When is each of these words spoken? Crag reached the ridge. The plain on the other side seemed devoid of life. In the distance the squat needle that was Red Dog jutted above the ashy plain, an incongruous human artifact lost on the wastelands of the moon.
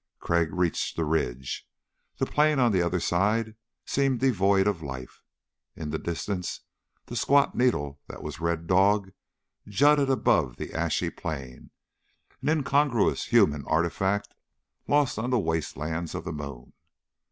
Crag 0.19 0.51
reached 0.51 0.95
the 0.95 1.05
ridge. 1.05 1.69
The 2.17 2.25
plain 2.25 2.57
on 2.57 2.71
the 2.71 2.81
other 2.81 2.99
side 2.99 3.53
seemed 3.85 4.19
devoid 4.19 4.65
of 4.65 4.81
life. 4.81 5.21
In 5.75 5.91
the 5.91 5.99
distance 5.99 6.61
the 7.05 7.15
squat 7.15 7.53
needle 7.53 7.99
that 8.07 8.23
was 8.23 8.39
Red 8.39 8.65
Dog 8.65 9.11
jutted 9.67 10.09
above 10.09 10.55
the 10.55 10.73
ashy 10.73 11.11
plain, 11.11 11.69
an 12.41 12.49
incongruous 12.49 13.25
human 13.25 13.63
artifact 13.67 14.33
lost 14.87 15.19
on 15.19 15.29
the 15.29 15.37
wastelands 15.37 16.15
of 16.15 16.23
the 16.23 16.33
moon. 16.33 16.73